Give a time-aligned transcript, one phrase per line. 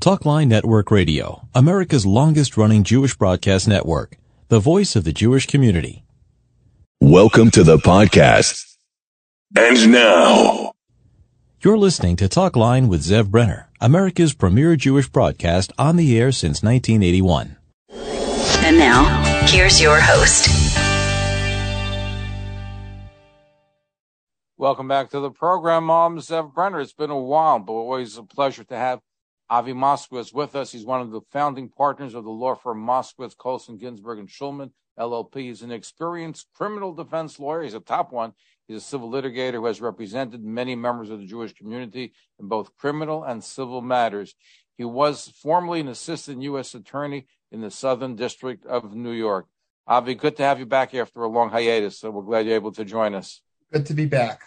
[0.00, 4.16] Talkline Network Radio, America's longest running Jewish broadcast network,
[4.48, 6.04] the voice of the Jewish community.
[7.02, 8.76] Welcome to the podcast.
[9.54, 10.72] And now,
[11.62, 16.62] You're listening to Talkline with Zev Brenner, America's premier Jewish broadcast on the air since
[16.62, 17.58] 1981.
[18.64, 19.04] And now,
[19.48, 20.48] here's your host.
[24.56, 25.90] Welcome back to the program.
[25.90, 26.80] I'm Zev Brenner.
[26.80, 29.00] It's been a while, but always a pleasure to have
[29.50, 30.70] Avi Moskowitz with us.
[30.70, 34.70] He's one of the founding partners of the law firm Moskowitz, Colson, Ginsberg, and Schulman,
[34.96, 35.34] LLP.
[35.40, 37.62] He's an experienced criminal defense lawyer.
[37.62, 38.32] He's a top one.
[38.68, 42.76] He's a civil litigator who has represented many members of the Jewish community in both
[42.78, 44.36] criminal and civil matters.
[44.78, 46.72] He was formerly an assistant U.S.
[46.76, 49.46] attorney in the Southern District of New York.
[49.88, 51.98] Avi, good to have you back after a long hiatus.
[51.98, 53.40] So we're glad you're able to join us.
[53.72, 54.42] Good to be back.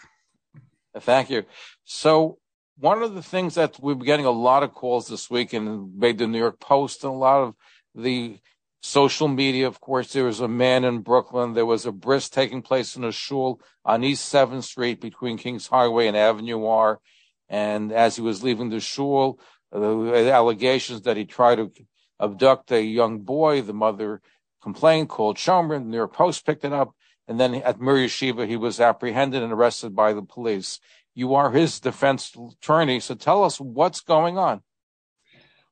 [0.98, 1.44] Thank you.
[1.84, 2.38] So
[2.78, 5.98] one of the things that we've been getting a lot of calls this week and
[5.98, 7.56] made the New York Post and a lot of
[7.96, 8.40] the
[8.82, 11.54] social media, of course, there was a man in Brooklyn.
[11.54, 15.68] There was a bris taking place in a shul on East 7th Street between Kings
[15.68, 17.00] Highway and Avenue R.
[17.48, 19.40] And as he was leaving the shul,
[19.72, 21.72] the allegations that he tried to
[22.20, 24.22] abduct a young boy, the mother
[24.62, 25.80] complained, called Shomer.
[25.80, 26.94] The New York Post picked it up.
[27.28, 30.82] And then at Mir Yeshiva, he was apprehended and arrested by the police.
[31.16, 34.62] You are his defense attorney, so tell us what's going on.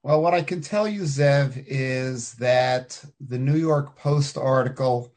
[0.04, 5.14] Well, what I can tell you, Zev, is that the New York Post article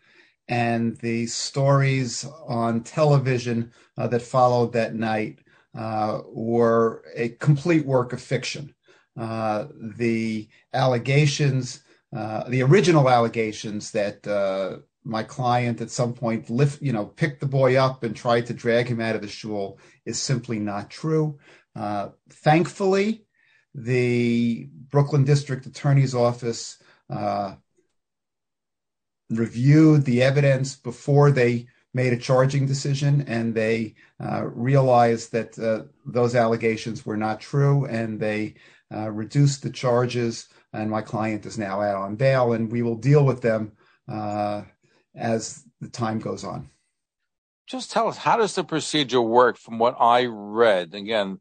[0.48, 5.38] and the stories on television uh, that followed that night
[5.74, 8.74] uh, were a complete work of fiction.
[9.18, 11.82] Uh, the allegations,
[12.14, 17.40] uh, the original allegations that uh, my client at some point lift, you know, picked
[17.40, 20.90] the boy up and tried to drag him out of the shul is simply not
[20.90, 21.38] true.
[21.76, 23.26] Uh, thankfully,
[23.74, 26.78] the Brooklyn District Attorney's Office
[27.10, 27.56] uh,
[29.30, 35.84] reviewed the evidence before they made a charging decision, and they uh, realized that uh,
[36.06, 38.54] those allegations were not true, and they
[38.94, 40.48] uh, reduced the charges.
[40.72, 43.72] And my client is now out on bail, and we will deal with them
[44.08, 44.62] uh,
[45.14, 46.70] as the time goes on.
[47.66, 50.94] Just tell us, how does the procedure work from what I read?
[50.94, 51.40] Again,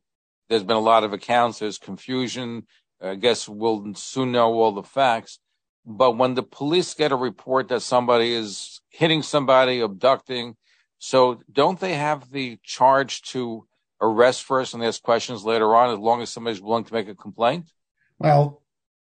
[0.50, 2.66] there's been a lot of accounts, there's confusion.
[3.02, 5.40] I guess we'll soon know all the facts.
[5.86, 10.56] But when the police get a report that somebody is hitting somebody, abducting,
[11.00, 13.68] so don't they have the charge to
[14.00, 17.16] arrest first and ask questions later on as long as somebody's willing to make a
[17.16, 17.74] complaint?
[18.18, 18.62] Well,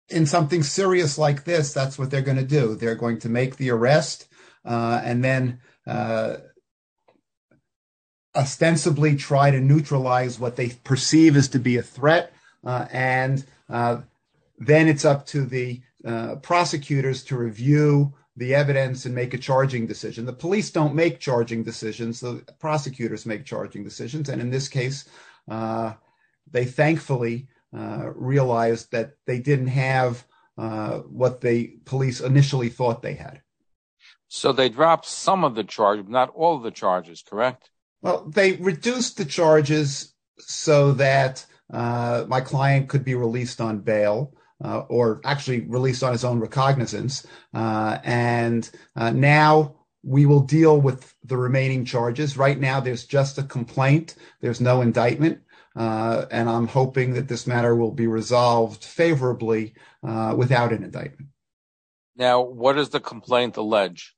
[0.09, 2.77] in something serious like this, that's what they're going to do.
[2.77, 4.29] They're going to make the arrest
[4.65, 6.37] Uh, and then uh,
[8.37, 12.33] ostensibly try to neutralize what they perceive as to be a threat.
[12.65, 13.99] Uh, and uh,
[14.59, 19.87] then it's up to the uh, prosecutors to review the evidence and make a charging
[19.87, 20.25] decision.
[20.25, 22.21] The police don't make charging decisions.
[22.21, 24.29] The prosecutors make charging decisions.
[24.29, 25.09] And in this case,
[25.49, 33.43] they thankfully realized that they didn't have what the police initially thought they had.
[34.29, 37.71] So they dropped some of the charge, not all of the charges, correct?
[38.03, 44.35] Well, they reduced the charges so that uh, my client could be released on bail.
[44.61, 47.25] Uh, or actually released on his own recognizance.
[47.55, 52.37] Uh, and uh, now we will deal with the remaining charges.
[52.37, 54.17] Right now, there's just a complaint.
[54.41, 55.43] There's no indictment.
[55.77, 61.31] Uh, and I'm hoping that this matter will be resolved favorably uh, without an indictment.
[62.17, 64.17] Now, what does the complaint allege?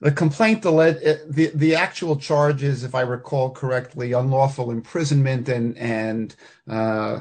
[0.00, 6.36] The complaint, the the actual charges, if I recall correctly, unlawful imprisonment and and
[6.68, 7.20] uh,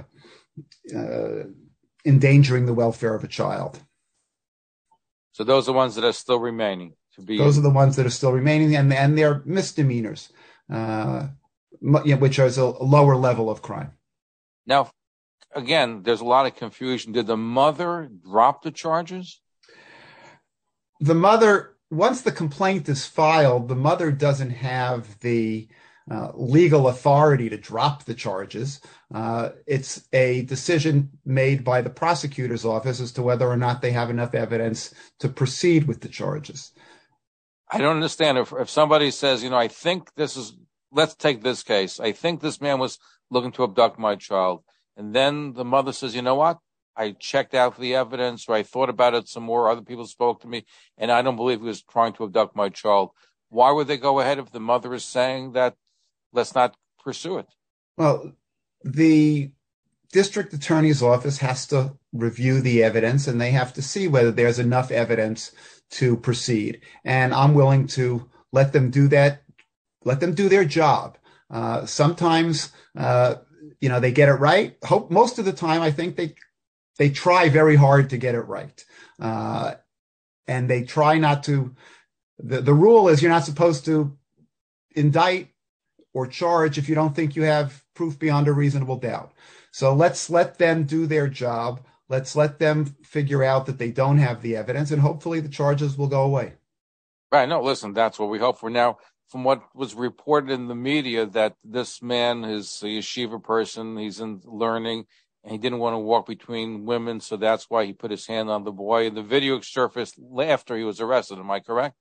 [0.94, 1.44] uh,
[2.06, 3.80] endangering the welfare of a child.
[5.32, 7.38] So those are the ones that are still remaining to be.
[7.38, 10.32] Those are the ones that are still remaining, and and they're misdemeanors,
[10.70, 11.28] uh,
[11.82, 13.92] which is a lower level of crime.
[14.66, 14.90] Now,
[15.54, 17.14] again, there's a lot of confusion.
[17.14, 19.40] Did the mother drop the charges?
[21.00, 25.68] The mother once the complaint is filed, the mother doesn't have the
[26.10, 28.80] uh, legal authority to drop the charges.
[29.14, 33.92] Uh, it's a decision made by the prosecutor's office as to whether or not they
[33.92, 36.72] have enough evidence to proceed with the charges.
[37.72, 40.56] I don't understand if, if somebody says, you know, I think this is,
[40.92, 42.00] let's take this case.
[42.00, 43.00] I think this man was
[43.32, 44.64] looking to abduct my child.
[44.96, 46.60] And then the mother says, you know what?
[46.98, 49.70] I checked out the evidence or I thought about it some more.
[49.70, 50.66] Other people spoke to me
[50.98, 53.12] and I don't believe he was trying to abduct my child.
[53.50, 55.76] Why would they go ahead if the mother is saying that
[56.34, 57.48] let's not pursue it?
[57.98, 58.34] Well,
[58.84, 59.52] the
[60.12, 64.60] district attorney's office has to review the evidence and they have to see whether there's
[64.60, 65.52] enough evidence
[65.90, 66.82] to proceed.
[67.04, 69.44] And I'm willing to let them do that,
[70.04, 71.18] let them do their job.
[71.50, 73.36] Uh, sometimes, uh,
[73.82, 74.78] you know, they get it right.
[75.10, 76.36] Most of the time, I think they
[76.98, 78.86] they try very hard to get it right,
[79.20, 79.76] uh,
[80.48, 81.76] and they try not to.
[82.40, 84.18] The the rule is you're not supposed to
[84.96, 85.50] indict
[86.14, 89.34] or charge if you don't think you have proof beyond a reasonable doubt.
[89.72, 91.82] So let's let them do their job.
[92.08, 95.98] Let's let them figure out that they don't have the evidence, and hopefully the charges
[95.98, 96.54] will go away.
[97.32, 97.50] Right.
[97.50, 98.70] No, listen, that's what we hope for.
[98.70, 98.98] Now,
[99.28, 104.20] from what was reported in the media, that this man is a yeshiva person, he's
[104.20, 105.06] in learning,
[105.46, 108.50] and he didn't want to walk between women, so that's why he put his hand
[108.50, 109.12] on the boy.
[109.12, 111.38] The video surfaced after he was arrested.
[111.38, 111.96] Am I correct?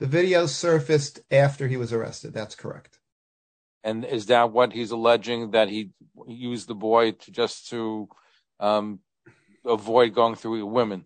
[0.00, 2.34] The video surfaced after he was arrested.
[2.34, 2.98] That's correct.
[3.84, 5.90] And is that what he's alleging that he
[6.26, 8.08] used the boy to just to
[8.58, 8.98] um,
[9.64, 11.04] avoid going through women?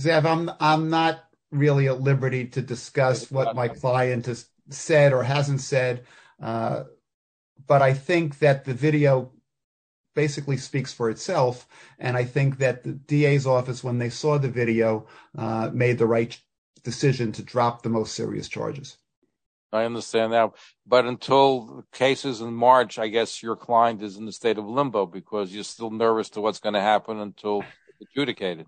[0.00, 5.22] Zev, I'm I'm not really at liberty to discuss what my client has said or
[5.22, 6.06] hasn't said,
[6.42, 6.84] uh,
[7.66, 9.31] but I think that the video
[10.14, 11.66] basically speaks for itself,
[11.98, 15.06] and I think that the DA's office, when they saw the video,
[15.36, 16.38] uh, made the right
[16.82, 18.98] decision to drop the most serious charges.
[19.72, 20.50] I understand that.
[20.86, 25.06] But until cases in March, I guess your client is in the state of limbo
[25.06, 27.64] because you're still nervous to what's going to happen until
[28.02, 28.66] adjudicated.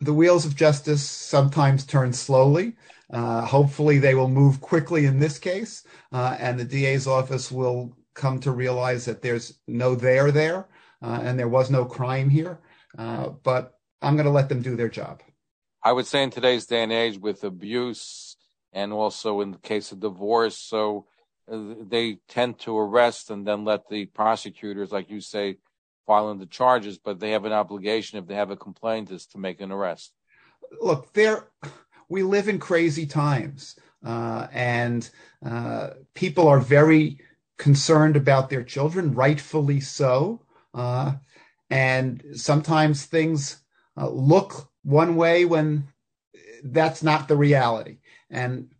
[0.00, 2.76] The wheels of justice sometimes turn slowly.
[3.10, 7.96] Uh, hopefully, they will move quickly in this case, uh, and the DA's office will
[8.18, 10.68] come to realize that there's no there there,
[11.00, 12.60] uh, and there was no crime here.
[12.98, 15.22] Uh, but I'm going to let them do their job.
[15.82, 18.36] I would say in today's day and age, with abuse
[18.72, 20.58] and also in the case of divorce.
[20.58, 21.06] So
[21.50, 25.58] uh, they tend to arrest and then let the prosecutors, like you say,
[26.06, 29.26] file in the charges, but they have an obligation if they have a complaint is
[29.26, 30.12] to make an arrest.
[30.80, 31.48] Look, there
[32.08, 35.08] we live in crazy times, uh, and
[35.44, 37.20] uh, people are very
[37.58, 40.40] concerned about their children, rightfully so.
[40.72, 41.14] Uh,
[41.70, 43.62] and sometimes things
[43.96, 45.88] uh, look one way when
[46.64, 47.98] that's not the reality.
[48.30, 48.70] And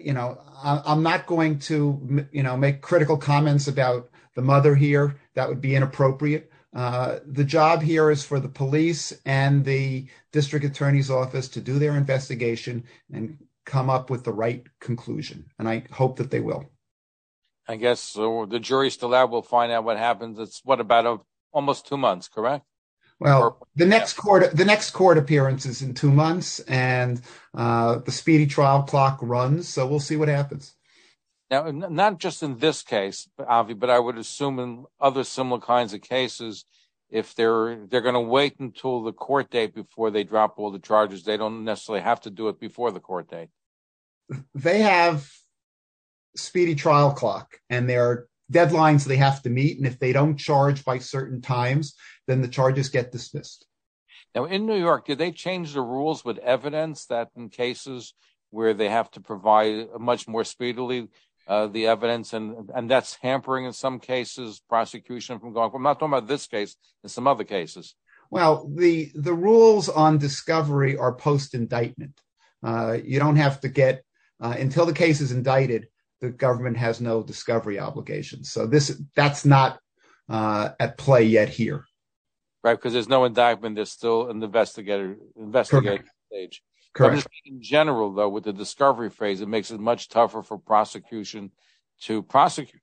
[0.00, 5.16] you know i'm not going to you know make critical comments about the mother here.
[5.34, 6.52] That would be inappropriate.
[6.74, 11.78] Uh, the job here is for the police and the district attorney's office to do
[11.78, 15.46] their investigation and come up with the right conclusion.
[15.58, 16.66] And i hope that they will
[17.68, 21.06] i guess so the jury's still out we'll find out what happens it's what about
[21.06, 21.18] a,
[21.52, 22.64] almost two months correct
[23.18, 27.20] well, the next court the next court appearance is in two months, and
[27.54, 29.68] uh, the speedy trial clock runs.
[29.68, 30.74] So we'll see what happens.
[31.50, 35.94] Now, not just in this case, Avi, but I would assume in other similar kinds
[35.94, 36.66] of cases,
[37.08, 40.78] if they're they're going to wait until the court date before they drop all the
[40.78, 43.48] charges, they don't necessarily have to do it before the court date.
[44.54, 45.30] They have
[46.36, 50.36] speedy trial clock, and there are deadlines they have to meet, and if they don't
[50.36, 51.94] charge by certain times,
[52.26, 53.66] then the charges get dismissed.
[54.34, 58.14] Now, in New York, did they change the rules with evidence that in cases
[58.50, 61.08] where they have to provide much more speedily
[61.48, 65.70] uh, the evidence, and and that's hampering in some cases prosecution from going?
[65.74, 67.94] I'm not talking about this case, in some other cases.
[68.30, 72.20] Well, the the rules on discovery are post indictment.
[72.62, 74.02] Uh, you don't have to get
[74.40, 75.86] uh, until the case is indicted.
[76.20, 79.80] The government has no discovery obligations, so this that's not
[80.28, 81.86] uh, at play yet here
[82.66, 82.74] right?
[82.74, 83.76] Because there's no indictment.
[83.76, 86.62] There's still an investigator investigating stage.
[86.92, 87.28] Correct.
[87.44, 91.52] in general, though, with the discovery phase, it makes it much tougher for prosecution
[92.02, 92.82] to prosecute.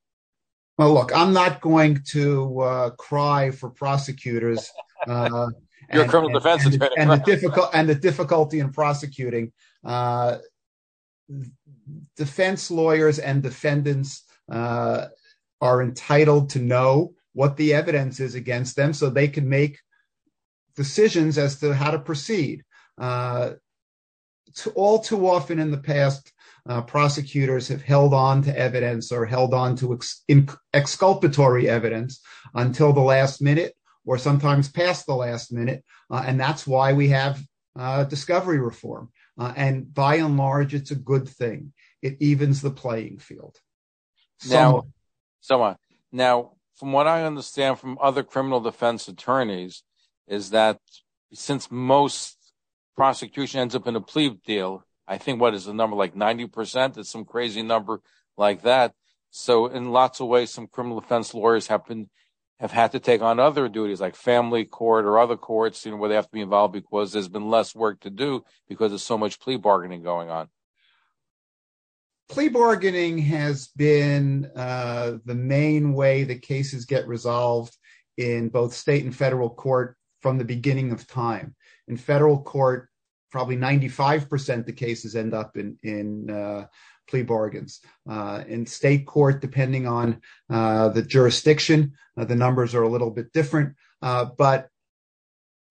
[0.78, 4.70] Well, look, I'm not going to uh, cry for prosecutors.
[5.06, 5.48] Uh,
[5.92, 9.52] You're a criminal defense attorney, and, the difficult and the difficulty in prosecuting.
[12.16, 15.06] Defense lawyers and defendants uh,
[15.60, 19.78] are entitled to know what the evidence is against them so they can make
[20.76, 22.64] decisions as to how to proceed.
[22.98, 23.52] Uh,
[24.54, 26.32] to, all too often in the past,
[26.66, 30.24] uh, prosecutors have held on to evidence or held on to ex-
[30.72, 32.20] exculpatory evidence
[32.54, 33.74] until the last minute
[34.06, 35.84] or sometimes past the last minute.
[36.10, 37.42] Uh, and that's why we have
[37.76, 39.10] uh, discovery reform.
[39.38, 41.72] Uh, and by and large, it's a good thing.
[42.02, 43.56] It evens the playing field.
[44.48, 44.86] Now,
[45.40, 45.76] someone.
[46.12, 49.82] Now, from what I understand from other criminal defense attorneys,
[50.28, 50.78] is that
[51.32, 52.52] since most
[52.96, 56.96] prosecution ends up in a plea deal, I think what is the number like 90%?
[56.96, 58.00] It's some crazy number
[58.36, 58.94] like that.
[59.30, 62.08] So in lots of ways, some criminal defense lawyers have been
[62.60, 65.96] have had to take on other duties like family court or other courts, you know,
[65.96, 69.02] where they have to be involved because there's been less work to do because there's
[69.02, 70.48] so much plea bargaining going on?
[72.28, 77.76] Plea bargaining has been uh, the main way the cases get resolved
[78.16, 81.54] in both state and federal court from the beginning of time.
[81.88, 82.88] In federal court,
[83.30, 86.66] probably 95% of the cases end up in, in uh,
[87.08, 87.80] plea bargains.
[88.08, 90.20] Uh, in state court, depending on
[90.50, 94.68] uh, the jurisdiction, uh, the numbers are a little bit different, uh, but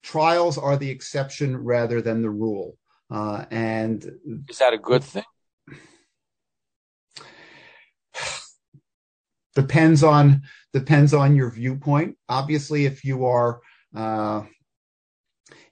[0.03, 2.77] trials are the exception rather than the rule.
[3.09, 4.09] Uh, and
[4.49, 5.23] is that a good thing?
[9.55, 10.41] depends on
[10.73, 12.17] depends on your viewpoint.
[12.27, 13.61] Obviously, if you are
[13.95, 14.43] uh,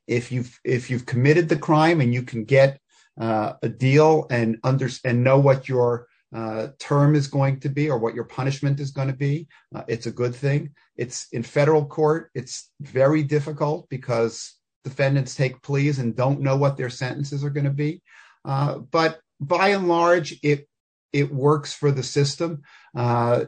[0.07, 2.80] if you've if you've committed the crime and you can get
[3.21, 7.97] a deal and under and know what your uh, term is going to be or
[7.97, 10.71] what your punishment is going to be, uh, it's a good thing.
[10.95, 12.31] It's in federal court.
[12.33, 17.65] It's very difficult because defendants take pleas and don't know what their sentences are going
[17.65, 18.01] to be.
[18.45, 20.67] Uh, but by and large, it
[21.11, 22.61] it works for the system.
[22.95, 23.45] Uh,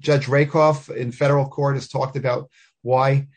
[0.00, 2.50] Judge Rakoff in federal court has talked about
[2.82, 3.28] why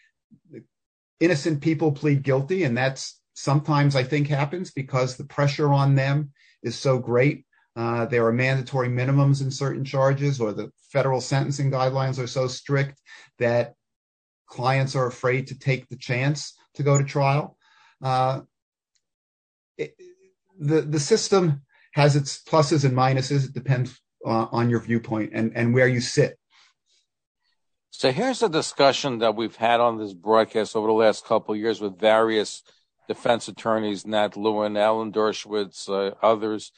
[1.19, 6.31] innocent people plead guilty, and that's sometimes I think happens because the pressure on them
[6.61, 7.45] is so great.
[7.75, 12.47] Uh, there are mandatory minimums in certain charges, or the federal sentencing guidelines are so
[12.47, 13.01] strict
[13.39, 13.73] that
[14.45, 17.57] clients are afraid to take the chance to go to trial.
[18.01, 18.41] Uh,
[19.77, 19.95] it,
[20.59, 21.63] the the system
[21.93, 23.45] has its pluses and minuses.
[23.45, 26.37] It depends uh, on your viewpoint and and where you sit.
[27.89, 31.79] So here's a discussion that we've had on this broadcast over the last couple years
[31.79, 32.61] with various
[33.07, 36.71] defense attorneys, Nat Lewin, Alan Dershowitz, uh, others.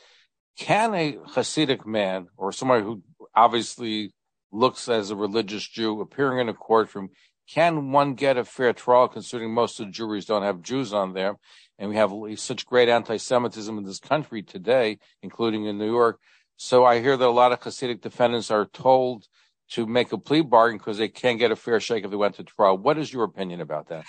[0.58, 3.04] Can a Hasidic man or somebody who
[3.36, 4.14] obviously
[4.52, 7.10] looks as a religious Jew appearing in a courtroom,
[7.48, 11.14] can one get a fair trial considering most of the juries don't have Jews on
[11.14, 11.36] there?
[11.78, 16.20] And we have such great anti-Semitism in this country today, including in New York.
[16.58, 19.28] So I hear that a lot of Hasidic defendants are told
[19.72, 22.36] to make a plea bargain because they can't get a fair shake if they went
[22.36, 22.78] to trial.
[22.78, 24.06] What is your opinion about that?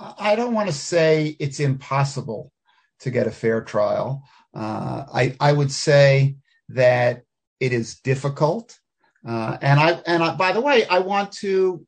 [0.00, 2.52] I don't want to say it's impossible
[3.00, 4.24] to get a fair trial.
[4.54, 6.36] Uh, I, I would say
[6.70, 7.22] that
[7.60, 8.78] it is difficult.
[9.26, 11.86] Uh, and I and I, by the way, I want to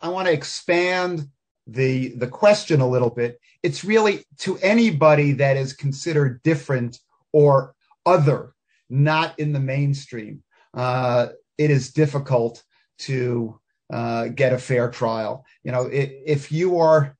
[0.00, 1.28] I want to expand
[1.66, 3.40] the the question a little bit.
[3.62, 6.98] It's really to anybody that is considered different
[7.32, 7.74] or
[8.06, 8.54] other,
[8.88, 10.42] not in the mainstream.
[10.74, 11.28] Uh,
[11.58, 12.62] it is difficult
[12.98, 13.60] to
[13.92, 15.44] uh, get a fair trial.
[15.62, 17.16] You know, if you are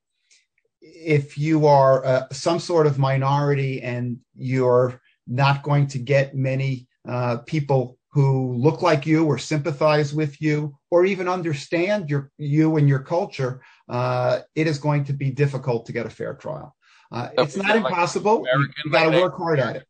[0.81, 6.89] if you are uh, some sort of minority and you're not going to get many
[7.09, 12.77] uh, people who look like you or sympathize with you or even understand your you
[12.77, 16.75] and your culture, uh, it is going to be difficult to get a fair trial.
[17.11, 18.45] Uh, it's not impossible.
[18.85, 19.87] you got to work hard at it.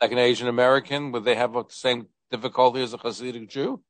[0.00, 3.82] Like an Asian American, would they have the same difficulty as a Hasidic Jew?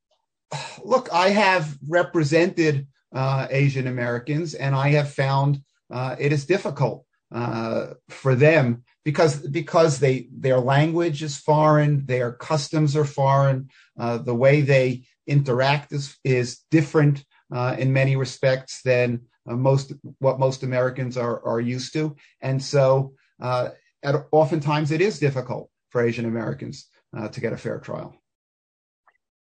[0.84, 7.04] Look, I have represented uh, Asian Americans, and I have found uh, it is difficult
[7.32, 14.18] uh, for them because because they their language is foreign, their customs are foreign, uh,
[14.18, 20.38] the way they interact is is different uh, in many respects than uh, most what
[20.38, 26.26] most Americans are are used to, and so at, oftentimes it is difficult for Asian
[26.26, 26.88] Americans
[27.32, 28.14] to get a fair trial.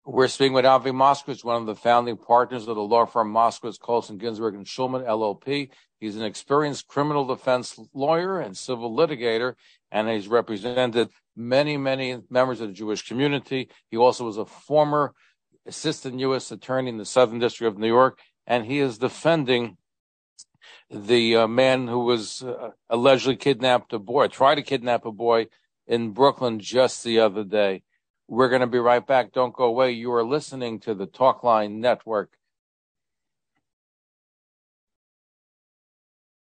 [0.05, 3.79] We're speaking with Avi Moskowitz, one of the founding partners of the law firm Moskowitz,
[3.79, 5.71] Colson, Ginsberg, and Schulman, LLP.
[6.01, 9.55] He's an experienced criminal defense lawyer and civil litigator,
[9.93, 13.69] and he's represented many, many members of the Jewish community.
[13.93, 15.15] He also was a former
[15.67, 16.51] assistant U.S.
[16.51, 19.77] attorney in the Southern District of New York, and he is defending
[20.91, 25.47] the uh, man who was uh, allegedly kidnapped a boy, tried to kidnap a boy
[25.87, 27.85] in Brooklyn just the other day.
[28.33, 29.33] We're going to be right back.
[29.33, 29.91] Don't go away.
[29.91, 32.33] You are listening to the Talkline Network.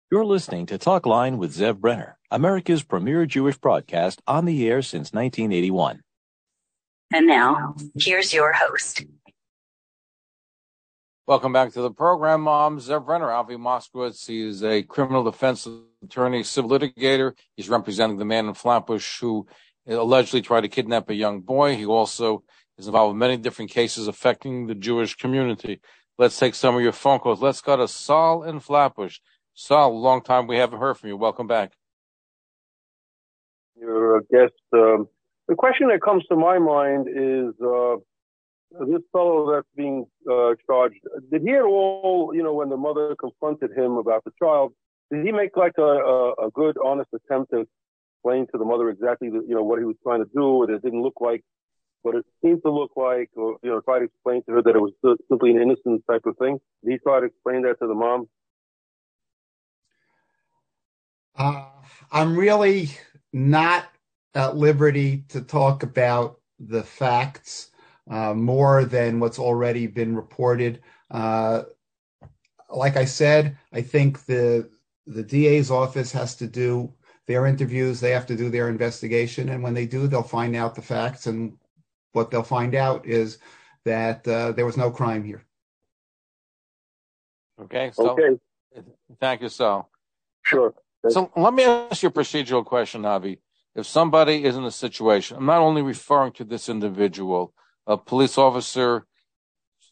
[0.09, 5.11] You're listening to Talkline with Zev Brenner, America's premier Jewish broadcast on the air since
[5.11, 5.99] 1981.
[7.13, 9.03] And now, here's your host.
[11.27, 12.47] Welcome back to the program.
[12.47, 14.25] I'm Zev Brenner, Avi Moskowitz.
[14.25, 15.67] He is a criminal defense
[16.01, 17.33] attorney, civil litigator.
[17.57, 19.45] He's representing the man in Flatbush who
[19.93, 21.75] allegedly tried to kidnap a young boy.
[21.75, 22.43] He also
[22.77, 25.79] is involved in many different cases affecting the Jewish community.
[26.17, 27.41] Let's take some of your phone calls.
[27.41, 29.19] Let's go to Saul in Flatbush.
[29.53, 31.17] Saul, long time we haven't heard from you.
[31.17, 31.73] Welcome back.
[33.79, 34.53] Your guest.
[34.73, 35.07] Um,
[35.47, 37.97] the question that comes to my mind is uh,
[38.85, 40.99] this fellow that's being uh, charged,
[41.31, 44.73] did he at all, you know, when the mother confronted him about the child,
[45.11, 47.67] did he make like a, a, a good, honest attempt to
[48.25, 50.71] explain to the mother exactly, the, you know, what he was trying to do, or
[50.71, 51.43] it didn't look like
[52.01, 54.75] what it seemed to look like, or you know, try to explain to her that
[54.75, 54.93] it was
[55.29, 56.59] simply an innocent type of thing?
[56.83, 58.27] Did he try to explain that to the mom?
[61.37, 61.65] Uh,
[62.11, 62.89] I'm really
[63.33, 63.85] not
[64.33, 67.69] at liberty to talk about the facts
[68.09, 70.81] uh, more than what's already been reported.
[71.11, 71.63] Uh,
[72.69, 74.69] like I said, I think the
[75.07, 76.91] the DA's office has to do
[77.27, 77.99] their interviews.
[77.99, 81.27] They have to do their investigation, and when they do, they'll find out the facts.
[81.27, 81.57] And
[82.13, 83.39] what they'll find out is
[83.83, 85.43] that uh, there was no crime here.
[87.61, 87.91] Okay.
[87.93, 88.37] So, okay.
[89.19, 89.89] Thank you, Sal.
[90.43, 90.73] Sure.
[91.09, 93.39] So let me ask you a procedural question, Avi.
[93.75, 97.53] If somebody is in a situation, I'm not only referring to this individual,
[97.85, 99.05] a police officer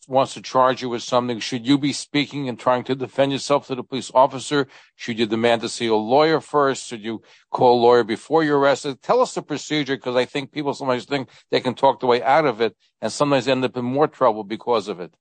[0.08, 3.68] wants to charge you with something, should you be speaking and trying to defend yourself
[3.68, 4.68] to the police officer?
[4.96, 6.88] Should you demand to see a lawyer first?
[6.88, 9.02] Should you call a lawyer before you're arrested?
[9.02, 12.22] Tell us the procedure because I think people sometimes think they can talk the way
[12.22, 15.14] out of it and sometimes end up in more trouble because of it.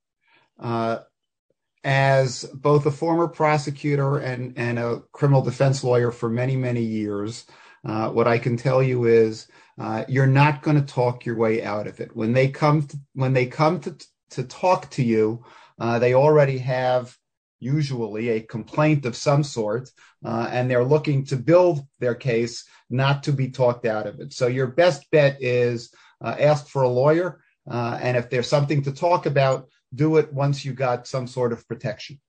[0.59, 0.99] Uh,
[1.85, 7.47] as both a former prosecutor and, a criminal defense lawyer for many, many years,
[7.85, 9.49] uh, what I can tell you is
[9.79, 12.15] uh, you're not going to talk your way out of it.
[12.15, 13.97] When they come to,
[14.33, 15.45] to, talk to you,
[15.79, 17.17] uh, they already have
[17.61, 19.89] usually a complaint of some sort,
[20.25, 24.33] uh, and they're looking to build their case, not to be talked out of it.
[24.33, 28.83] So your best bet is uh, ask for a lawyer, uh, and if there's something
[28.83, 32.21] to talk about, do it once you got some sort of protection.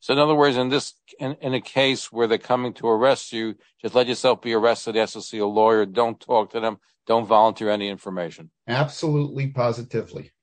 [0.00, 3.32] So in other words, in this, in, in, a case where they're coming to arrest
[3.32, 6.76] you, just let yourself be arrested, ask to see a lawyer, don't talk to them,
[7.06, 8.50] don't volunteer any information.
[8.68, 10.33] Absolutely, positively.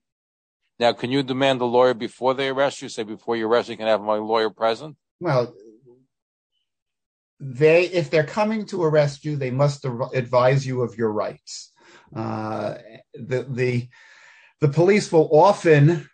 [0.81, 2.89] Now, can you demand a lawyer before they arrest you?
[2.89, 4.97] Say before you arrest, you can have my lawyer present.
[5.19, 5.53] Well,
[7.39, 11.71] they, if they're coming to arrest you, they must advise you of your rights.
[12.15, 12.77] Uh,
[13.13, 13.89] the the
[14.59, 16.09] the police will often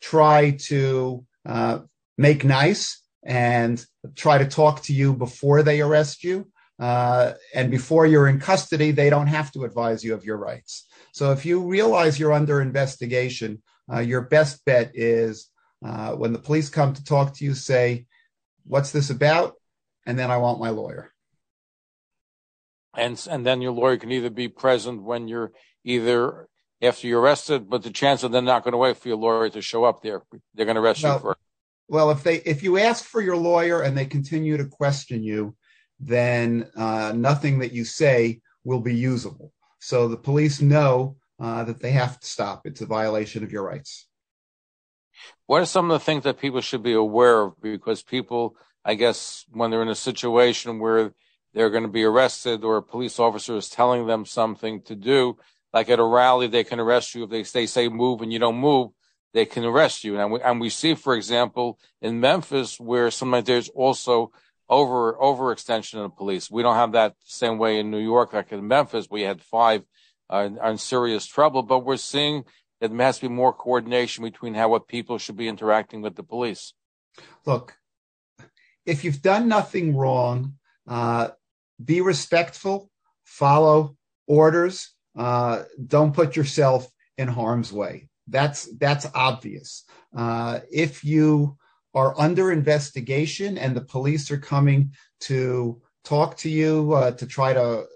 [0.00, 1.80] try to uh,
[2.16, 6.50] make nice and try to talk to you before they arrest you.
[6.78, 10.86] Uh, and before you're in custody, they don't have to advise you of your rights.
[11.12, 15.48] So if you realize you're under investigation, uh, your best bet is
[15.84, 18.06] uh, when the police come to talk to you, say,
[18.66, 19.54] What's this about?
[20.06, 21.12] And then I want my lawyer.
[22.96, 25.52] And, and then your lawyer can either be present when you're
[25.84, 26.48] either
[26.82, 29.48] after you're arrested, but the chance of them not going to wait for your lawyer
[29.48, 30.22] to show up there,
[30.54, 31.38] they're going to arrest well, you first.
[31.88, 35.54] Well, if they if you ask for your lawyer and they continue to question you,
[36.00, 39.52] then uh, nothing that you say will be usable.
[39.78, 42.66] So the police know uh, that they have to stop.
[42.66, 44.06] It's a violation of your rights.
[45.46, 47.60] What are some of the things that people should be aware of?
[47.60, 51.12] Because people, I guess, when they're in a situation where
[51.54, 55.38] they're going to be arrested or a police officer is telling them something to do,
[55.72, 58.38] like at a rally, they can arrest you if they, they say move and you
[58.38, 58.90] don't move
[59.36, 60.18] they can arrest you.
[60.18, 64.32] And we, and we see, for example, in Memphis, where sometimes there's also
[64.66, 66.50] over overextension of the police.
[66.50, 69.84] We don't have that same way in New York, like in Memphis, we had five
[70.28, 71.62] are in serious trouble.
[71.62, 72.44] But we're seeing
[72.80, 76.16] that there has to be more coordination between how what people should be interacting with
[76.16, 76.74] the police.
[77.44, 77.76] Look,
[78.84, 80.54] if you've done nothing wrong,
[80.86, 81.30] uh,
[81.82, 82.90] be respectful,
[83.24, 88.08] follow orders, uh, don't put yourself in harm's way.
[88.28, 89.84] That's that's obvious.
[90.14, 91.56] Uh, if you
[91.94, 97.52] are under investigation and the police are coming to talk to you uh, to try
[97.52, 97.86] to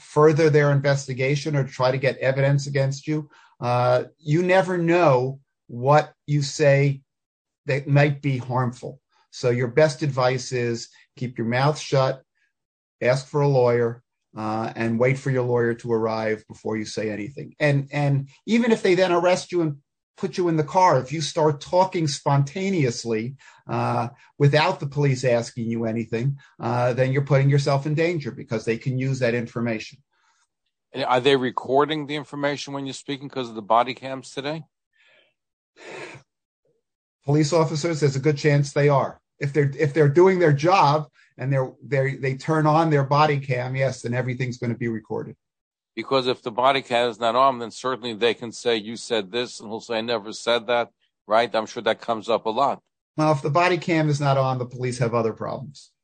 [0.00, 3.28] further their investigation or try to get evidence against you,
[3.60, 7.02] uh, you never know what you say
[7.66, 9.00] that might be harmful.
[9.30, 12.22] So your best advice is keep your mouth shut,
[13.00, 14.02] ask for a lawyer,
[14.36, 17.54] uh, and wait for your lawyer to arrive before you say anything.
[17.58, 19.76] And and even if they then arrest you and
[20.20, 25.70] put you in the car, if you start talking spontaneously uh, without the police asking
[25.70, 29.98] you anything, uh, then you're putting yourself in danger because they can use that information.
[31.06, 34.64] Are they recording the information when you're speaking because of the body cams today?
[37.24, 39.20] Police officers, there's a good chance they are.
[39.38, 43.38] If they're if they're doing their job, and they're they they turn on their body
[43.40, 45.36] cam, yes, then everything's going to be recorded.
[45.96, 49.32] Because if the body cam is not on, then certainly they can say you said
[49.32, 50.90] this, and he'll say I never said that.
[51.26, 51.54] Right?
[51.54, 52.80] I'm sure that comes up a lot.
[53.16, 55.90] Well, if the body cam is not on, the police have other problems.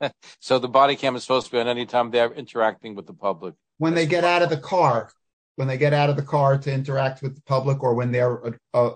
[0.40, 3.12] so the body cam is supposed to be on any time they're interacting with the
[3.12, 3.54] public.
[3.78, 5.10] When they get out of the car,
[5.56, 8.46] when they get out of the car to interact with the public or when they're
[8.46, 8.94] uh, uh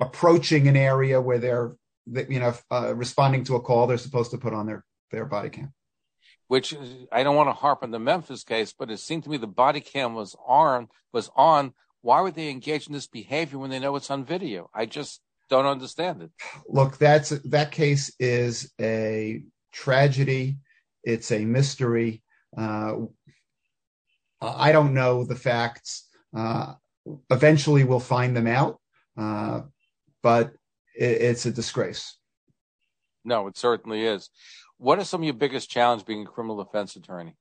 [0.00, 1.72] approaching an area where they're
[2.06, 5.50] you know uh, responding to a call they're supposed to put on their their body
[5.50, 5.72] cam
[6.48, 6.74] which
[7.12, 9.46] I don't want to harp on the Memphis case, but it seemed to me the
[9.46, 11.74] body cam was on was on.
[12.00, 14.70] Why would they engage in this behavior when they know it's on video?
[14.74, 16.30] I just don't understand it.
[16.66, 20.58] Look, that's that case is a tragedy.
[21.04, 22.22] It's a mystery.
[22.56, 22.94] Uh,
[24.40, 26.08] I don't know the facts.
[26.36, 26.74] Uh,
[27.30, 28.80] eventually, we'll find them out,
[29.16, 29.62] uh,
[30.22, 30.52] but
[30.96, 32.16] it, it's a disgrace.
[33.24, 34.30] No, it certainly is.
[34.78, 37.34] What are some of your biggest challenges being a criminal defense attorney?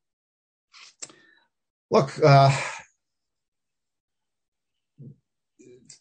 [1.92, 2.56] Look, uh,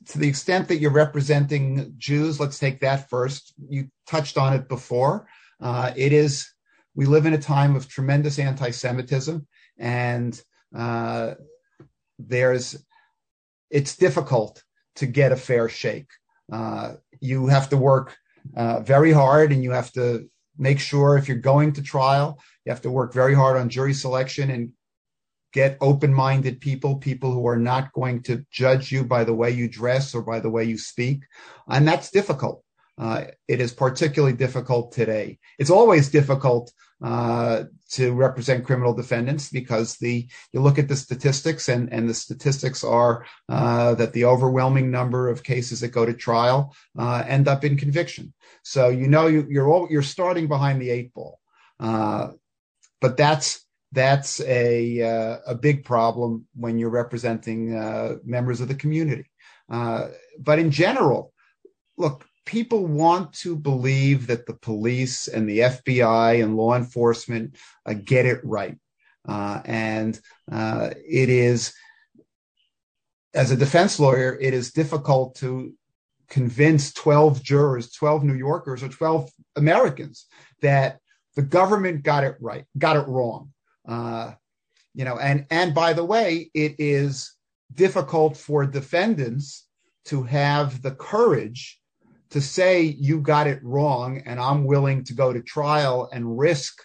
[0.06, 3.52] to the extent that you're representing Jews, let's take that first.
[3.68, 5.28] You touched on it before.
[5.60, 6.50] Uh, it is,
[6.94, 9.46] we live in a time of tremendous anti Semitism,
[9.78, 10.40] and
[10.74, 11.34] uh,
[12.18, 12.82] there's,
[13.70, 14.62] it's difficult
[14.96, 16.08] to get a fair shake.
[16.50, 18.16] Uh, you have to work
[18.56, 22.70] uh, very hard and you have to make sure if you're going to trial, you
[22.70, 24.72] have to work very hard on jury selection and
[25.52, 29.68] get open-minded people, people who are not going to judge you by the way you
[29.68, 31.22] dress or by the way you speak.
[31.68, 32.62] And that's difficult.
[32.98, 35.38] Uh, it is particularly difficult today.
[35.58, 36.72] It's always difficult
[37.04, 42.14] uh, to represent criminal defendants because the you look at the statistics and and the
[42.14, 47.48] statistics are uh, that the overwhelming number of cases that go to trial uh, end
[47.48, 48.32] up in conviction.
[48.62, 51.38] So you know you, you're all, you're starting behind the eight ball,
[51.78, 52.28] uh,
[53.02, 57.74] but that's that's a uh, a big problem when you're representing
[58.24, 59.30] members of the community.
[59.68, 61.34] but in general,
[61.98, 67.92] look people want to believe that the police and the FBI and law enforcement uh,
[67.92, 68.78] get it right.
[69.28, 70.18] Uh, and
[70.50, 71.74] uh, it is,
[73.34, 75.74] as a defense lawyer, it is difficult to
[76.28, 80.26] convince 12 jurors, 12 New Yorkers, or 12 Americans
[80.62, 81.00] that
[81.34, 83.52] the government got it right, got it wrong.
[83.86, 84.32] Uh,
[84.94, 87.34] you know, and and by the way, it is
[87.74, 89.66] difficult for defendants
[90.06, 91.78] to have the courage
[92.30, 96.82] to say you got it wrong and I'm willing to go to trial and risk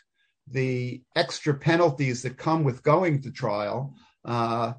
[0.48, 4.74] the extra penalties that come with going to trial uh,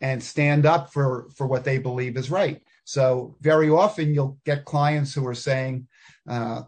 [0.00, 2.62] and stand up for, what they believe is right.
[2.84, 5.86] So very often you'll get clients who are saying,
[6.28, 6.62] uh,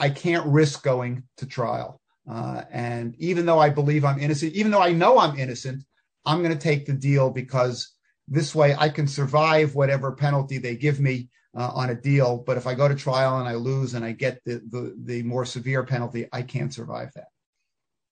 [0.00, 2.00] I can't risk going to trial.
[2.28, 5.84] Uh, and even though I believe I'm innocent, even though I know I'm innocent,
[6.24, 7.92] I'm going to take the deal because
[8.26, 12.38] this way I can survive whatever penalty they give me on a deal.
[12.38, 15.84] But if I go to trial and I lose and I get the, more severe
[15.84, 17.28] penalty, I can't survive that.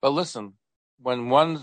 [0.01, 0.55] But listen,
[1.01, 1.63] when one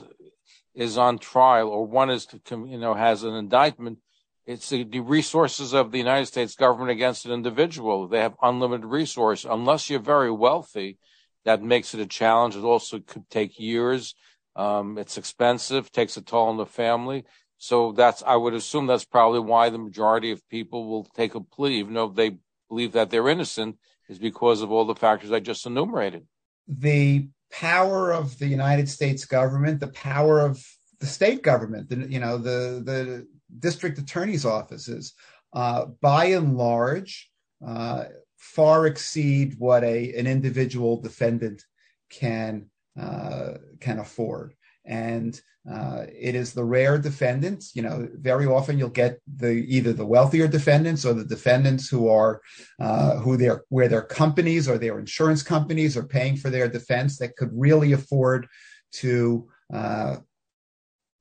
[0.74, 4.00] is on trial or one is, you know, has an indictment,
[4.46, 8.08] it's the, the, resources of the United States government against an individual.
[8.08, 9.46] They have unlimited resource.
[9.48, 10.98] Unless you're very wealthy,
[11.46, 12.56] that makes it a challenge.
[12.56, 14.15] It also could take years.
[14.56, 17.26] Um, it's expensive, takes a toll on the family.
[17.63, 21.41] So that's, I would assume that's probably why the majority of people will take a
[21.41, 23.78] plea, even though they believe that they're innocent,
[24.10, 26.26] is because of all the factors I just enumerated.
[26.67, 30.65] The power of the United States government, the power of
[31.00, 33.28] the state government, the, you know, the, the
[33.60, 35.13] district attorney's offices,
[35.54, 37.30] uh, by and large,
[37.63, 38.06] uh,
[38.38, 41.63] far exceed what a an individual defendant
[42.10, 45.39] can uh, can afford and
[45.70, 47.76] uh, it is the rare defendants.
[47.76, 52.10] You know, very often you'll get the either the wealthier defendants or the defendants who
[52.10, 52.41] are
[52.80, 57.20] uh, who their where their companies or their insurance companies are paying for their defense
[57.20, 58.48] that could really afford
[58.94, 60.17] to uh,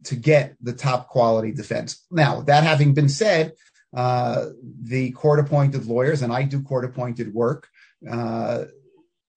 [0.04, 2.06] to get the top quality defense.
[2.10, 3.52] Now, that having been said,
[3.94, 4.46] uh,
[4.82, 7.68] the court appointed lawyers, and I do court appointed work.
[8.10, 8.64] Uh,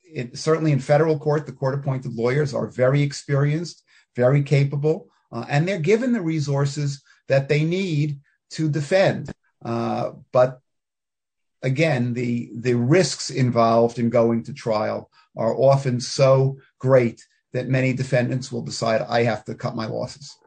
[0.04, 3.83] it, certainly in federal court, the court appointed lawyers are very experienced
[4.16, 8.20] very capable, uh, and they're given the resources that they need
[8.52, 9.32] to defend.
[9.64, 10.60] Uh, but
[11.62, 17.94] again, the the risks involved in going to trial are often so great that many
[17.94, 20.38] defendants will decide I have to cut my losses.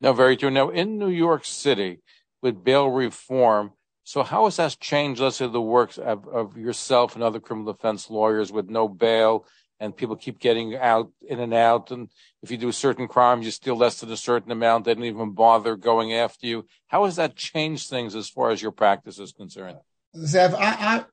[0.00, 0.50] No, very true.
[0.50, 2.00] Now, in New York City,
[2.42, 3.72] with bail reform,
[4.04, 7.72] so how has that changed, let's say, the works of, of yourself and other criminal
[7.72, 9.46] defense lawyers with no bail
[9.78, 11.90] and people keep getting out in and out.
[11.90, 12.08] And
[12.42, 14.84] if you do certain crimes, you steal less than a certain amount.
[14.84, 16.66] They don't even bother going after you.
[16.86, 19.78] How has that changed things as far as your practice is concerned?
[20.16, 21.04] Zev, I,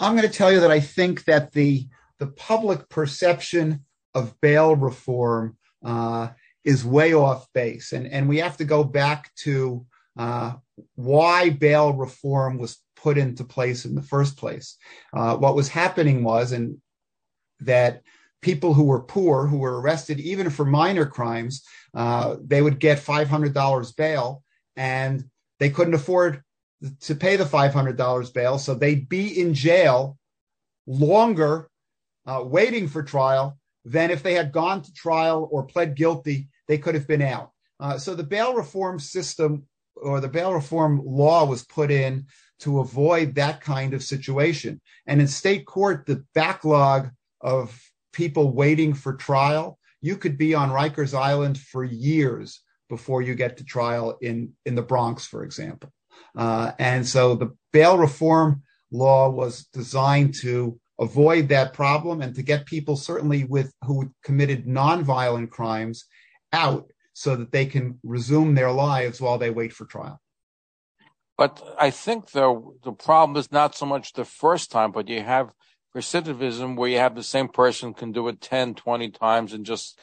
[0.00, 1.86] I'm going to tell you that I think that the
[2.18, 6.28] the public perception of bail reform uh,
[6.64, 7.92] is way off base.
[7.92, 9.86] And, and we have to go back to
[10.18, 10.54] uh,
[10.96, 14.76] why bail reform was put into place in the first place.
[15.14, 16.78] Uh, what was happening was, and
[17.60, 18.02] that
[18.40, 22.98] people who were poor, who were arrested even for minor crimes, uh, they would get
[22.98, 24.42] $500 bail
[24.76, 25.24] and
[25.58, 26.42] they couldn't afford
[27.00, 28.58] to pay the $500 bail.
[28.58, 30.16] So they'd be in jail
[30.86, 31.68] longer
[32.26, 36.78] uh, waiting for trial than if they had gone to trial or pled guilty, they
[36.78, 37.52] could have been out.
[37.80, 39.64] Uh, so the bail reform system
[39.96, 42.26] or the bail reform law was put in
[42.60, 44.80] to avoid that kind of situation.
[45.06, 47.10] And in state court, the backlog
[47.40, 47.80] of
[48.12, 53.56] people waiting for trial, you could be on Rikers Island for years before you get
[53.58, 55.92] to trial in, in the Bronx, for example.
[56.36, 62.42] Uh, and so the bail reform law was designed to avoid that problem and to
[62.42, 66.06] get people certainly with who committed nonviolent crimes
[66.52, 70.20] out so that they can resume their lives while they wait for trial.
[71.36, 75.22] But I think though the problem is not so much the first time, but you
[75.22, 75.52] have
[75.98, 79.98] recidivism where you have the same person can do it 10, 20 times and just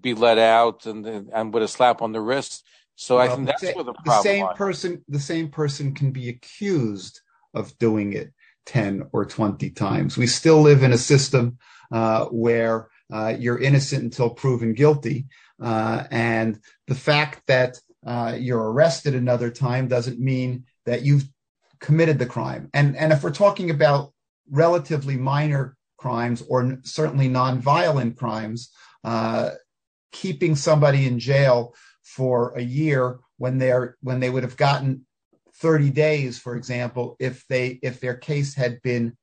[0.00, 2.64] be let out and and with a slap on the wrist.
[2.96, 4.04] So well, I think that's where the problem.
[4.04, 4.56] The same lies.
[4.56, 7.20] person, the same person can be accused
[7.54, 8.32] of doing it
[8.66, 10.16] 10 or 20 times.
[10.16, 11.58] We still live in a system
[11.92, 15.26] uh, where uh, you're innocent until proven guilty.
[15.62, 21.28] Uh, and the fact that uh, you're arrested another time doesn't mean that you've
[21.80, 22.68] committed the crime.
[22.74, 24.12] And, and if we're talking about
[24.50, 28.70] relatively minor crimes or certainly nonviolent crimes,
[29.04, 29.50] uh,
[30.12, 35.04] keeping somebody in jail for a year when they would have gotten
[35.56, 39.16] 30 days, for example, if their case had been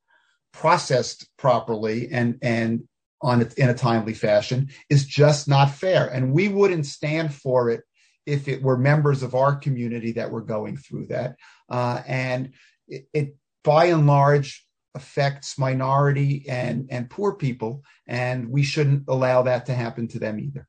[0.54, 2.88] processed properly and in
[3.24, 6.08] a timely fashion is just not fair.
[6.08, 7.84] And we wouldn't stand for it
[8.26, 11.36] if it were members of our community that were going through that.
[11.70, 12.54] Uh, and
[12.88, 14.65] it, by and large
[14.96, 20.40] affects minority and and poor people, and we shouldn't allow that to happen to them
[20.40, 20.68] either.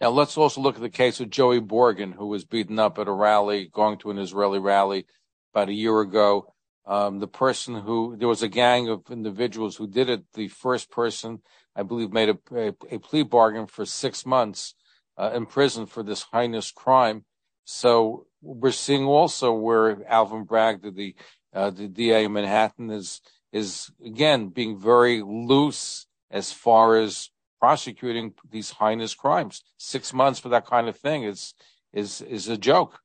[0.00, 3.06] Now let's also look at the case of Joey Borgen, who was beaten up at
[3.06, 5.06] a rally, going to an Israeli rally
[5.54, 6.52] about a year ago.
[6.84, 10.24] Um, the person who there was a gang of individuals who did it.
[10.34, 11.42] The first person,
[11.76, 14.74] I believe, made a, a, a plea bargain for six months
[15.16, 17.24] uh, in prison for this heinous crime.
[17.64, 21.14] So we're seeing also where Alvin Bragg, the
[21.54, 23.20] uh, the DA in Manhattan, is
[23.52, 29.62] is again being very loose as far as prosecuting these heinous crimes.
[29.76, 31.54] Six months for that kind of thing is
[31.92, 32.98] is is a joke.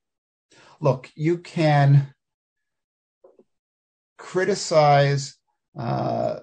[0.80, 2.14] Look, you can
[4.18, 5.36] criticize
[5.78, 6.40] uh,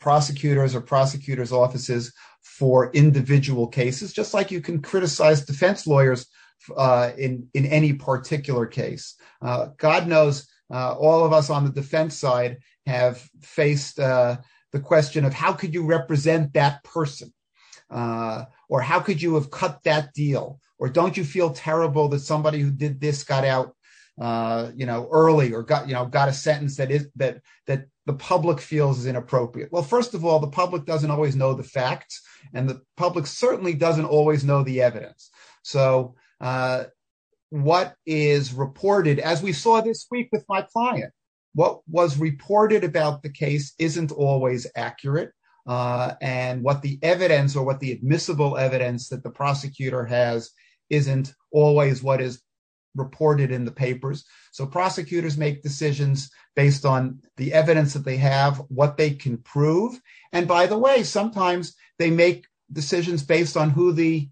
[0.00, 2.12] prosecutors or prosecutors' offices
[2.42, 6.26] for individual cases, just like you can criticize defense lawyers
[6.76, 9.14] uh, in in any particular case.
[9.40, 14.38] Uh, God knows, uh, all of us on the defense side have faced uh,
[14.72, 17.32] the question of how could you represent that person
[17.90, 20.58] uh, or how could you have cut that deal?
[20.78, 23.76] Or don't you feel terrible that somebody who did this got out,
[24.20, 27.86] uh, you know, early or got, you know, got a sentence that is that that
[28.06, 29.70] the public feels is inappropriate?
[29.70, 33.74] Well, first of all, the public doesn't always know the facts, and the public certainly
[33.74, 35.30] doesn't always know the evidence.
[35.62, 36.84] So, uh,
[37.50, 41.12] what is reported, as we saw this week with my client,
[41.54, 45.32] what was reported about the case isn't always accurate
[45.66, 50.50] uh, and what the evidence or what the admissible evidence that the prosecutor has
[50.90, 52.42] isn't always what is
[52.94, 54.24] reported in the papers.
[54.52, 59.98] So prosecutors make decisions based on the evidence that they have, what they can prove.
[60.32, 64.28] And by the way, sometimes they make decisions based on who the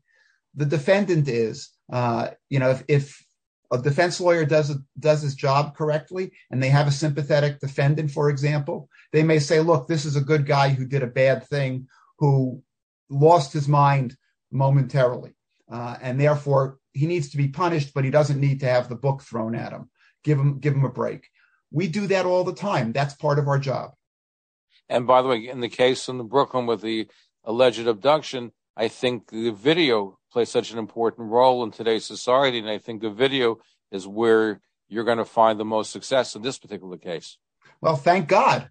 [0.56, 1.70] the defendant is.
[1.92, 3.24] Uh, you know, if
[3.72, 8.30] a defense lawyer does does his job correctly and they have a sympathetic defendant for
[8.30, 11.86] example they may say look this is a good guy who did a bad thing
[12.18, 12.62] who
[13.08, 14.16] lost his mind
[14.50, 15.34] momentarily
[15.70, 18.96] uh, and therefore he needs to be punished but he doesn't need to have the
[18.96, 19.90] book thrown at him.
[20.24, 21.28] Give him give him a break.
[21.70, 22.92] We do that all the time.
[22.92, 23.92] That's part of our job.
[24.88, 27.08] And by the way in the case in the brooklyn with the
[27.44, 28.52] alleged abduction
[28.84, 32.58] i think the video plays such an important role in today's society.
[32.58, 33.58] And I think the video
[33.90, 37.38] is where you're going to find the most success in this particular case.
[37.80, 38.70] Well, thank God.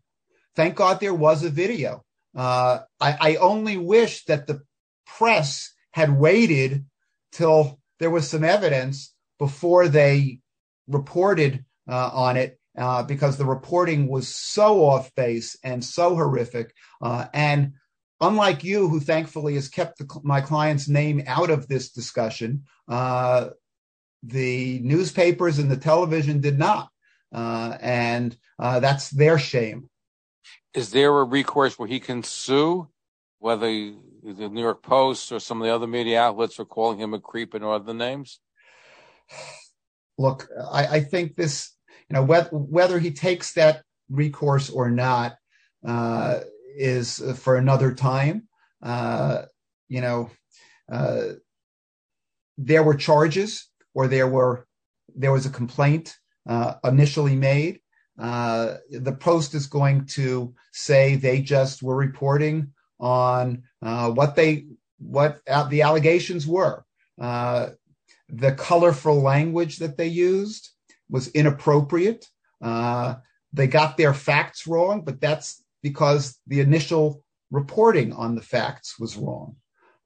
[0.56, 2.04] Thank God there was a video.
[2.36, 4.62] Uh, I, I only wish that the
[5.06, 6.86] press had waited
[7.32, 10.40] till there was some evidence before they
[10.88, 16.74] reported uh, on it uh, because the reporting was so off base and so horrific.
[17.02, 17.74] Uh, and
[18.22, 23.50] unlike you, who thankfully has kept the, my client's name out of this discussion, uh,
[24.24, 26.90] the newspapers and the television did not.
[27.34, 29.90] Uh, and uh, that's their shame.
[30.74, 32.90] Is there a recourse where he can sue,
[33.40, 37.14] whether the New York Post or some of the other media outlets are calling him
[37.14, 38.40] a creep and other names?
[40.18, 41.72] Look, I, I think this,
[42.10, 45.38] you know, whether, whether he takes that recourse or not
[45.88, 46.40] uh,
[46.76, 48.48] is for another time.
[48.82, 49.44] Uh,
[49.88, 50.30] you know,
[50.92, 51.24] uh,
[52.58, 54.68] there were charges or there were
[55.16, 57.80] there was a complaint uh, initially made.
[58.18, 64.66] Uh, the Post is going to say they just were reporting on uh, what they
[64.98, 66.84] what the allegations were.
[67.20, 67.70] Uh,
[68.28, 70.70] the colorful language that they used
[71.10, 72.28] was inappropriate.
[72.62, 73.16] Uh,
[73.54, 79.18] they got their facts wrong, but that's because the initial reporting on the facts was
[79.18, 79.56] wrong.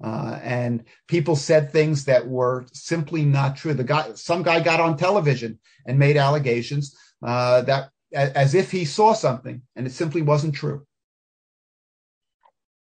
[0.04, 3.74] Uh, and people said things that were simply not true.
[3.74, 8.86] The guy, some guy got on television and made allegations uh, that as if he
[8.86, 10.86] saw something, and it simply wasn't true.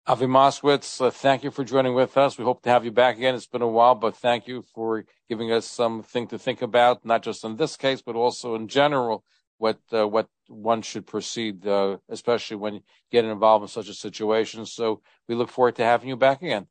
[0.07, 2.37] Avi Moskowitz, uh, thank you for joining with us.
[2.37, 3.35] We hope to have you back again.
[3.35, 7.23] It's been a while, but thank you for giving us something to think about, not
[7.23, 9.25] just in this case, but also in general,
[9.59, 14.67] what uh, what one should proceed, uh, especially when getting involved in such a situation.
[14.67, 16.67] So we look forward to having you back again.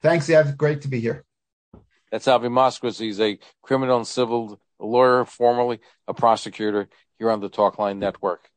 [0.00, 0.56] Thanks, Ev.
[0.56, 1.24] Great to be here.
[2.10, 3.00] That's Avi Moskowitz.
[3.00, 8.50] He's a criminal and civil lawyer, formerly a prosecutor here on the Talkline Network.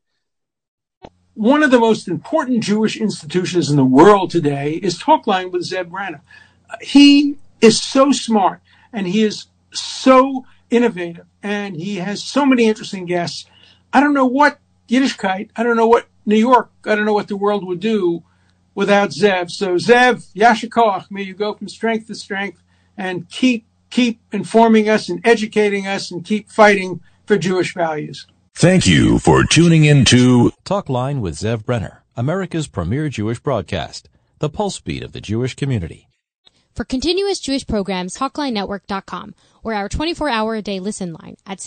[1.35, 5.89] One of the most important Jewish institutions in the world today is Talkline with Zev
[5.89, 6.21] Brenner.
[6.81, 8.61] He is so smart
[8.91, 13.45] and he is so innovative and he has so many interesting guests.
[13.95, 17.29] I don't know what Yiddishkeit, I don't know what New York, I don't know what
[17.29, 18.25] the world would do
[18.73, 19.49] without Zev.
[19.49, 22.62] So Zev, Yasher may you go from strength to strength
[22.97, 28.27] and keep keep informing us and educating us and keep fighting for Jewish values.
[28.53, 34.10] Thank you for tuning in to Talk Line with Zev Brenner, America's premier Jewish broadcast,
[34.39, 36.10] the pulse beat of the Jewish community.
[36.73, 41.60] For continuous Jewish programs, TalkLineNetwork.com or our 24-hour a day listen line at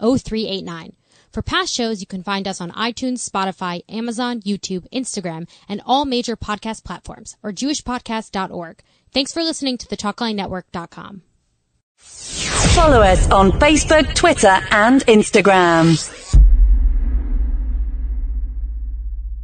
[0.00, 0.92] 641-741-0389.
[1.32, 6.04] For past shows, you can find us on iTunes, Spotify, Amazon, YouTube, Instagram, and all
[6.04, 8.82] major podcast platforms or jewishpodcast.org.
[9.12, 11.22] Thanks for listening to the TalkLineNetwork.com.
[11.96, 16.49] Follow us on Facebook, Twitter, and Instagram.